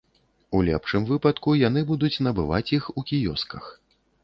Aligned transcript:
У 0.59 0.61
лепшым 0.69 1.05
выпадку 1.09 1.53
яны 1.67 1.85
будуць 1.91 2.13
набываць 2.29 2.65
іх 2.81 2.91
у 2.99 3.07
кіёсках. 3.13 3.71